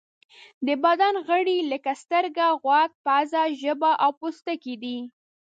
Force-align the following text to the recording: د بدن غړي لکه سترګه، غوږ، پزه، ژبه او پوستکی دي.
د 0.65 0.67
بدن 0.83 1.13
غړي 1.27 1.57
لکه 1.71 1.91
سترګه، 2.03 2.45
غوږ، 2.61 2.89
پزه، 3.05 3.43
ژبه 3.61 3.91
او 4.03 4.09
پوستکی 4.19 4.75
دي. 4.83 4.97